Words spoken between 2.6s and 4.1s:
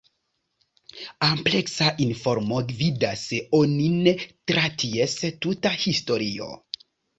gvidas onin